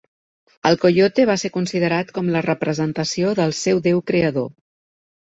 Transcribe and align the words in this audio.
El 0.69 0.79
Coyote 0.85 1.25
va 1.31 1.35
ser 1.43 1.51
considerat 1.59 2.11
com 2.17 2.33
la 2.39 2.43
representació 2.49 3.37
del 3.45 3.57
seu 3.63 3.87
déu 3.93 4.07
creador. 4.13 4.55